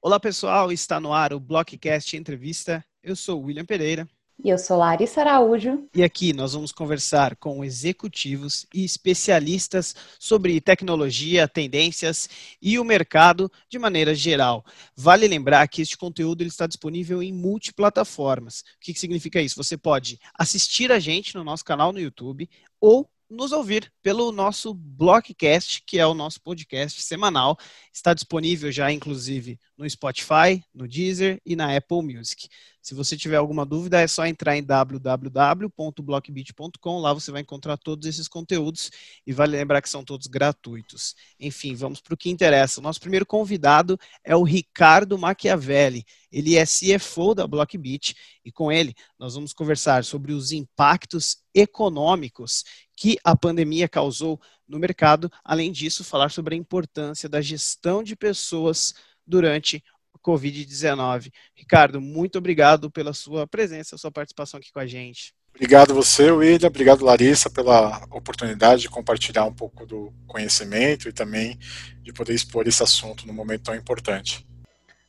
[0.00, 2.84] Olá pessoal, está no ar o Blockcast Entrevista.
[3.02, 4.08] Eu sou o William Pereira.
[4.44, 5.88] E eu sou Larissa Araújo.
[5.94, 12.28] E aqui nós vamos conversar com executivos e especialistas sobre tecnologia, tendências
[12.60, 14.64] e o mercado de maneira geral.
[14.96, 18.60] Vale lembrar que este conteúdo ele está disponível em multiplataformas.
[18.60, 19.62] O que, que significa isso?
[19.62, 22.50] Você pode assistir a gente no nosso canal no YouTube
[22.80, 27.56] ou nos ouvir pelo nosso Blockcast, que é o nosso podcast semanal.
[27.92, 32.48] Está disponível já, inclusive, no Spotify, no Deezer e na Apple Music.
[32.80, 36.98] Se você tiver alguma dúvida, é só entrar em www.blockbeat.com.
[36.98, 38.90] Lá você vai encontrar todos esses conteúdos
[39.24, 41.14] e vale lembrar que são todos gratuitos.
[41.38, 42.80] Enfim, vamos para o que interessa.
[42.80, 46.04] O nosso primeiro convidado é o Ricardo Machiavelli.
[46.30, 52.64] Ele é CFO da Blockbeat e com ele nós vamos conversar sobre os impactos econômicos
[52.96, 55.30] que a pandemia causou no mercado.
[55.44, 58.94] Além disso, falar sobre a importância da gestão de pessoas
[59.26, 59.82] durante
[60.22, 61.30] Covid-19.
[61.54, 65.34] Ricardo, muito obrigado pela sua presença, sua participação aqui com a gente.
[65.54, 66.66] Obrigado você, William.
[66.66, 71.58] Obrigado, Larissa, pela oportunidade de compartilhar um pouco do conhecimento e também
[72.00, 74.46] de poder expor esse assunto num momento tão importante.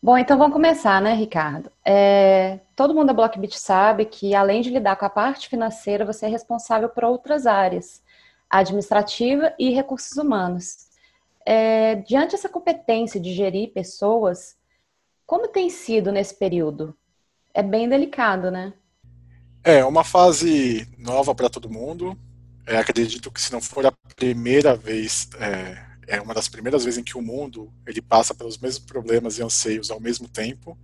[0.01, 1.71] Bom, então vamos começar, né, Ricardo?
[1.85, 6.25] É, todo mundo da Blockbit sabe que, além de lidar com a parte financeira, você
[6.25, 8.03] é responsável por outras áreas,
[8.49, 10.82] administrativa e recursos humanos.
[11.45, 14.55] É, diante dessa competência de gerir pessoas,
[15.25, 16.95] como tem sido nesse período?
[17.53, 18.73] É bem delicado, né?
[19.63, 22.17] É uma fase nova para todo mundo.
[22.65, 26.97] É, acredito que se não for a primeira vez, é, é, uma das primeiras vezes
[26.97, 30.77] em que o mundo ele passa pelos mesmos problemas e anseios ao mesmo tempo.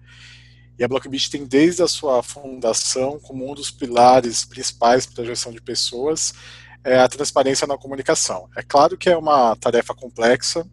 [0.78, 5.28] E a Blockbit tem desde a sua fundação como um dos pilares principais para a
[5.28, 6.34] gestão de pessoas
[6.84, 8.50] é a transparência na comunicação.
[8.56, 10.66] É claro que é uma tarefa complexa,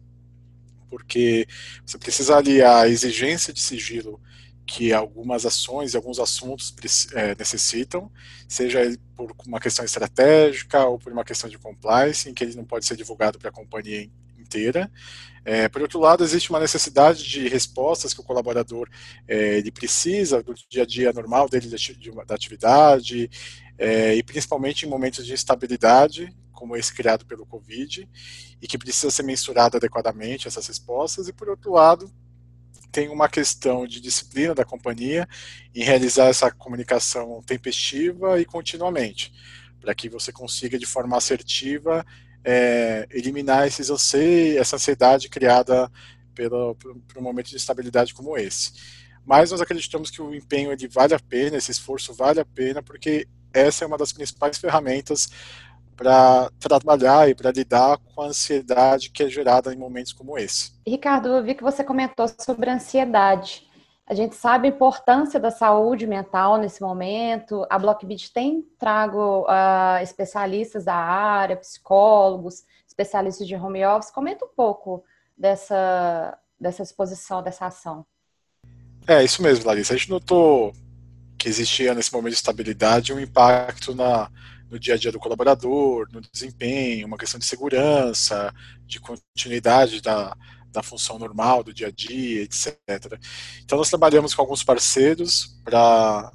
[0.89, 1.47] porque
[1.85, 4.19] você precisa aliar a exigência de sigilo
[4.65, 6.75] que algumas ações e alguns assuntos
[7.13, 8.11] é, necessitam,
[8.47, 8.79] seja
[9.15, 12.85] por uma questão estratégica ou por uma questão de compliance, em que ele não pode
[12.85, 14.09] ser divulgado para a companhia
[14.47, 14.89] inteira.
[15.43, 18.89] É, por outro lado, existe uma necessidade de respostas que o colaborador
[19.27, 21.69] é, ele precisa do dia a dia normal dele
[22.25, 23.29] da atividade,
[23.77, 28.09] é, e principalmente em momentos de instabilidade, como esse criado pelo Covid,
[28.61, 32.11] e que precisa ser mensurado adequadamente essas respostas, e por outro lado,
[32.91, 35.27] tem uma questão de disciplina da companhia
[35.73, 39.31] em realizar essa comunicação tempestiva e continuamente,
[39.79, 42.05] para que você consiga de forma assertiva
[42.43, 45.91] é, eliminar esses anseios, essa ansiedade criada
[46.33, 48.71] pelo, por, por um momento de estabilidade como esse.
[49.25, 52.81] Mas nós acreditamos que o empenho ele vale a pena, esse esforço vale a pena,
[52.81, 55.29] porque essa é uma das principais ferramentas
[55.97, 60.71] para trabalhar e para lidar com a ansiedade que é gerada em momentos como esse.
[60.87, 63.66] Ricardo, eu vi que você comentou sobre ansiedade.
[64.09, 67.67] A gente sabe a importância da saúde mental nesse momento.
[67.69, 74.09] A Blockbit tem trago uh, especialistas da área, psicólogos, especialistas de home office.
[74.09, 75.03] Comenta um pouco
[75.37, 78.05] dessa, dessa exposição, dessa ação.
[79.05, 79.93] É, isso mesmo, Larissa.
[79.93, 80.71] A gente notou
[81.37, 84.31] que existia nesse momento de estabilidade um impacto na,
[84.69, 88.53] no dia a dia do colaborador, no desempenho, uma questão de segurança,
[88.85, 90.33] de continuidade da,
[90.77, 92.77] da função normal do dia a dia, etc.
[93.63, 96.31] Então nós trabalhamos com alguns parceiros para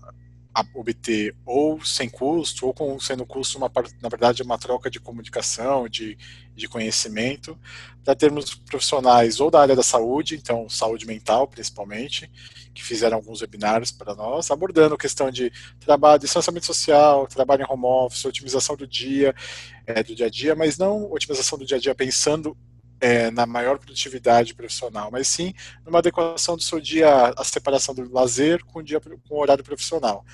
[0.75, 3.71] obter ou sem custo ou com sendo custo uma
[4.03, 6.19] na verdade uma troca de comunicação de,
[6.55, 7.59] de conhecimento
[8.05, 12.31] para termos profissionais ou da área da saúde então saúde mental principalmente
[12.75, 17.87] que fizeram alguns webinários para nós abordando questão de trabalho distanciamento social trabalho em home
[17.87, 19.35] office otimização do dia
[19.87, 22.55] é, do dia a dia mas não otimização do dia a dia pensando
[23.03, 25.53] é, na maior produtividade profissional, mas sim
[25.85, 29.65] numa adequação do seu dia, a separação do lazer com o, dia, com o horário
[29.65, 30.25] profissional.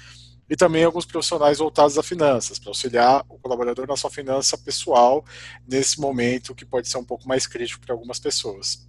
[0.51, 5.25] E também alguns profissionais voltados a finanças, para auxiliar o colaborador na sua finança pessoal
[5.67, 8.87] nesse momento que pode ser um pouco mais crítico para algumas pessoas.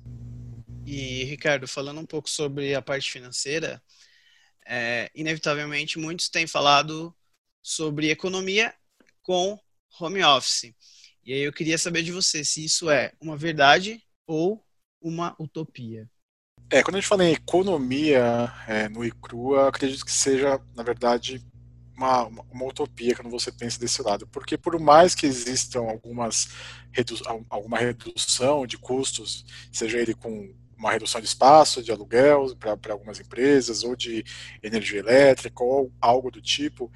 [0.86, 3.82] E, Ricardo, falando um pouco sobre a parte financeira,
[4.66, 7.16] é, inevitavelmente muitos têm falado
[7.62, 8.74] sobre economia
[9.22, 9.58] com
[10.00, 10.74] home office.
[11.30, 14.66] E aí eu queria saber de você se isso é uma verdade ou
[15.00, 16.10] uma utopia.
[16.72, 21.40] É, quando a gente fala em economia é, no ICRU, acredito que seja, na verdade,
[21.96, 24.26] uma, uma, utopia quando você pensa desse lado.
[24.26, 26.48] Porque por mais que existam algumas
[26.92, 27.16] redu
[27.48, 33.20] alguma redução de custos, seja ele com uma redução de espaço, de aluguel para algumas
[33.20, 34.26] empresas, ou de
[34.64, 36.92] energia elétrica, ou algo do tipo,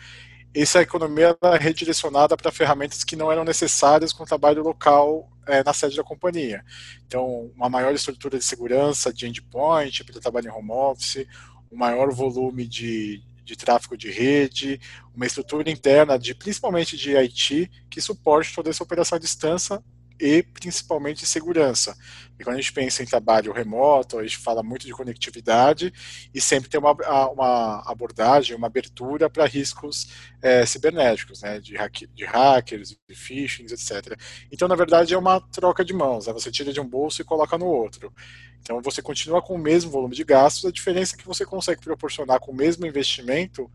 [0.56, 5.64] essa economia é redirecionada para ferramentas que não eram necessárias com o trabalho local é,
[5.64, 6.64] na sede da companhia.
[7.06, 11.26] Então, uma maior estrutura de segurança de endpoint para trabalho em home office,
[11.72, 14.80] um maior volume de, de tráfego de rede,
[15.16, 19.84] uma estrutura interna de principalmente de IT que suporte toda essa operação à distância
[20.20, 21.96] e principalmente segurança.
[22.40, 25.94] E quando a gente pensa em trabalho remoto, a gente fala muito de conectividade
[26.34, 26.92] e sempre tem uma,
[27.32, 30.08] uma abordagem, uma abertura para riscos
[30.42, 34.18] é, cibernéticos, né, de, hack, de hackers, de phishing, etc.
[34.52, 36.28] Então, na verdade, é uma troca de mãos.
[36.28, 38.14] Né, você tira de um bolso e coloca no outro.
[38.62, 41.82] Então, você continua com o mesmo volume de gastos, a diferença é que você consegue
[41.82, 43.70] proporcionar com o mesmo investimento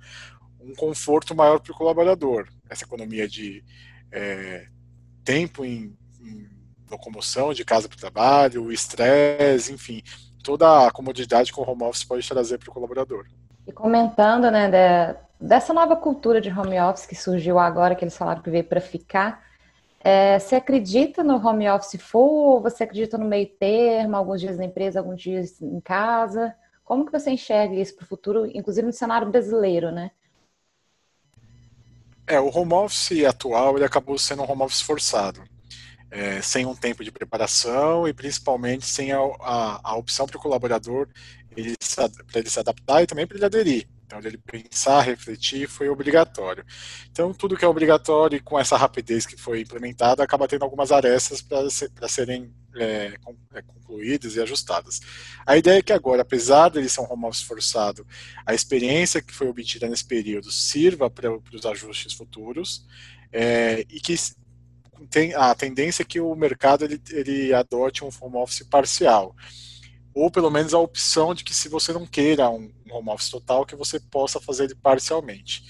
[0.60, 2.48] um conforto maior para o colaborador.
[2.68, 3.62] Essa economia de
[4.10, 4.66] é,
[5.24, 5.96] tempo em
[6.90, 10.02] locomoção de casa para o trabalho, o estresse, enfim,
[10.42, 13.26] toda a comodidade que o home office pode trazer para o colaborador.
[13.66, 18.16] E comentando, né, de, dessa nova cultura de home office que surgiu agora, que eles
[18.16, 19.46] falaram que veio para ficar,
[20.00, 22.62] é, você acredita no home office full?
[22.62, 26.54] Você acredita no meio termo, alguns dias na empresa, alguns dias em casa?
[26.84, 30.12] Como que você enxerga isso para o futuro, inclusive no cenário brasileiro, né?
[32.26, 35.42] É, o home office atual ele acabou sendo um home office forçado
[36.10, 40.40] é, sem um tempo de preparação e principalmente sem a, a, a opção para o
[40.40, 41.08] colaborador
[41.56, 41.76] ele
[42.26, 43.88] para ele se adaptar e também para ele aderir.
[44.06, 46.64] Então, ele pensar, refletir, foi obrigatório.
[47.10, 50.90] Então, tudo que é obrigatório e com essa rapidez que foi implementada, acaba tendo algumas
[50.90, 53.14] arestas para ser, serem é,
[53.52, 55.00] é, concluídas e ajustadas.
[55.44, 58.06] A ideia é que agora, apesar de ele ser um home office forçado,
[58.46, 62.86] a experiência que foi obtida nesse período sirva para, os ajustes futuros
[63.30, 64.14] é, e que
[65.06, 69.34] tem a tendência é que o mercado ele, ele adote um home office parcial
[70.20, 73.64] ou pelo menos a opção de que se você não queira um, home office total,
[73.64, 75.62] que você possa fazer ele parcialmente.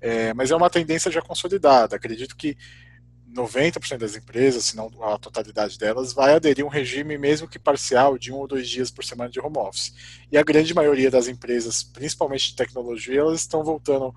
[0.00, 1.96] É, mas é uma tendência já consolidada.
[1.96, 2.56] Acredito que
[3.34, 7.58] 90% das empresas, se não a totalidade delas, vai aderir a um regime, mesmo que
[7.58, 9.92] parcial, de um ou dois dias por semana de home office.
[10.30, 14.14] E a grande maioria das empresas, principalmente de tecnologia, elas estão voltando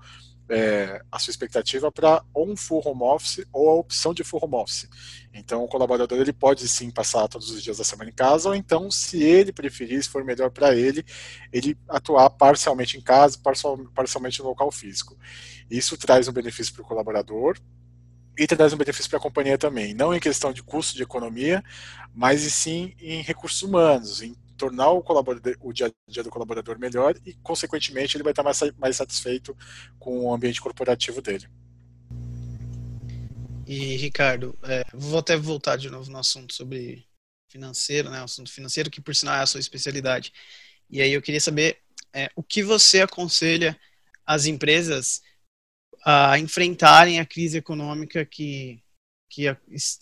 [0.50, 4.40] é, a sua expectativa para ou um full home office ou a opção de full
[4.42, 4.88] home office.
[5.32, 8.54] Então, o colaborador ele pode sim passar todos os dias da semana em casa, ou
[8.54, 11.04] então, se ele preferir, se for melhor para ele,
[11.52, 13.38] ele atuar parcialmente em casa,
[13.94, 15.16] parcialmente no local físico.
[15.70, 17.56] Isso traz um benefício para o colaborador,
[18.38, 21.62] e traz um benefício para a companhia também, não em questão de custo de economia,
[22.14, 26.78] mas sim em recursos humanos, em tornar o, colaborador, o dia a dia do colaborador
[26.78, 29.56] melhor e, consequentemente, ele vai estar mais, mais satisfeito
[29.98, 31.48] com o ambiente corporativo dele.
[33.66, 37.06] E, Ricardo, é, vou até voltar de novo no assunto sobre
[37.48, 40.30] financeiro, né, o assunto financeiro, que por sinal é a sua especialidade.
[40.90, 41.78] E aí eu queria saber
[42.12, 43.78] é, o que você aconselha
[44.26, 45.22] as empresas
[46.04, 48.82] a enfrentarem a crise econômica que,
[49.30, 49.44] que,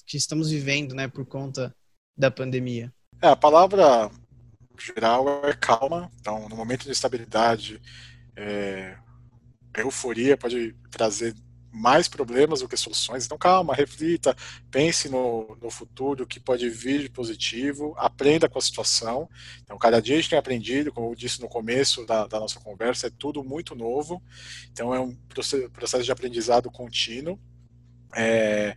[0.04, 1.74] que estamos vivendo né, por conta
[2.16, 2.92] da pandemia.
[3.22, 4.10] É, a palavra
[4.80, 6.10] geral é calma.
[6.20, 7.80] Então, no momento de estabilidade,
[8.36, 8.96] é,
[9.74, 11.34] a euforia pode trazer
[11.70, 13.24] mais problemas do que soluções.
[13.24, 14.36] Então, calma, reflita,
[14.70, 19.28] pense no, no futuro, o que pode vir de positivo, aprenda com a situação.
[19.62, 22.58] Então, cada dia a gente tem aprendido, como eu disse no começo da, da nossa
[22.60, 24.22] conversa, é tudo muito novo.
[24.72, 25.14] Então, é um
[25.72, 27.38] processo de aprendizado contínuo.
[28.16, 28.74] É,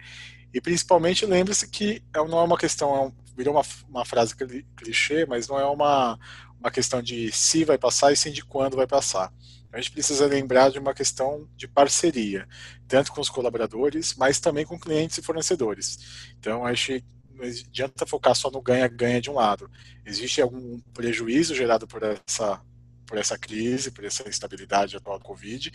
[0.53, 4.35] e principalmente lembre-se que é, não é uma questão, é virou uma, uma frase
[4.75, 6.19] clichê, mas não é uma,
[6.59, 9.33] uma questão de se vai passar e sim de quando vai passar.
[9.71, 12.47] A gente precisa lembrar de uma questão de parceria,
[12.87, 16.33] tanto com os colaboradores, mas também com clientes e fornecedores.
[16.37, 19.71] Então, a gente não adianta focar só no ganha-ganha de um lado.
[20.05, 22.61] Existe algum prejuízo gerado por essa,
[23.05, 25.71] por essa crise, por essa instabilidade atual do Covid,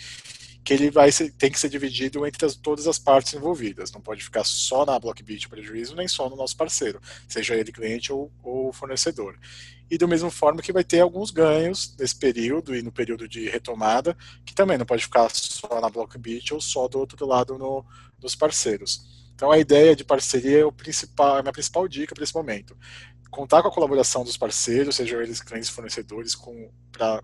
[0.67, 3.93] que ele vai ser, tem que ser dividido entre as, todas as partes envolvidas.
[3.93, 7.71] Não pode ficar só na Blockbit o prejuízo, nem só no nosso parceiro, seja ele
[7.71, 9.39] cliente ou, ou fornecedor.
[9.89, 13.49] E do mesmo forma que vai ter alguns ganhos nesse período e no período de
[13.49, 17.85] retomada, que também não pode ficar só na Blockbit ou só do outro lado no,
[18.21, 19.31] nos parceiros.
[19.37, 22.35] Então a ideia de parceria é, o principal, é a minha principal dica para esse
[22.35, 22.77] momento.
[23.31, 26.37] Contar com a colaboração dos parceiros, sejam eles clientes fornecedores,
[26.91, 27.23] para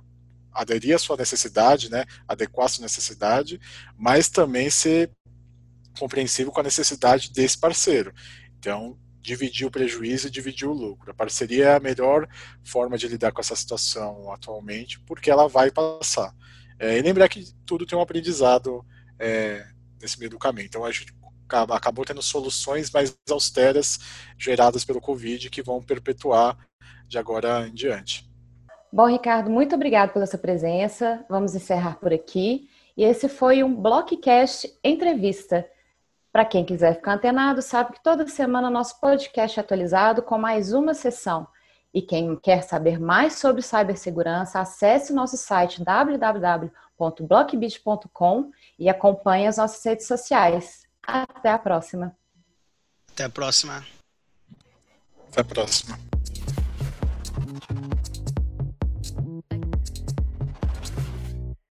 [0.52, 3.60] aderir à sua necessidade, né, adequar à sua necessidade,
[3.96, 5.10] mas também ser
[5.98, 8.12] compreensível com a necessidade desse parceiro.
[8.58, 11.10] Então, dividir o prejuízo e dividir o lucro.
[11.10, 12.28] A parceria é a melhor
[12.64, 16.34] forma de lidar com essa situação atualmente, porque ela vai passar.
[16.78, 18.84] É, e lembrar que tudo tem um aprendizado
[19.18, 19.64] é,
[20.00, 20.66] nesse meio do caminho.
[20.66, 21.14] Então, a gente
[21.48, 23.98] acabou tendo soluções mais austeras
[24.38, 26.58] geradas pelo Covid que vão perpetuar
[27.06, 28.28] de agora em diante.
[28.92, 31.24] Bom, Ricardo, muito obrigado pela sua presença.
[31.26, 32.68] Vamos encerrar por aqui.
[32.94, 35.66] E esse foi um Blockcast Entrevista.
[36.30, 40.74] Para quem quiser ficar antenado, sabe que toda semana nosso podcast é atualizado com mais
[40.74, 41.48] uma sessão.
[41.94, 49.82] E quem quer saber mais sobre cibersegurança, acesse nosso site www.blockbit.com e acompanhe as nossas
[49.84, 50.86] redes sociais.
[51.02, 52.14] Até a próxima.
[53.10, 53.86] Até a próxima.
[55.30, 55.98] Até a próxima.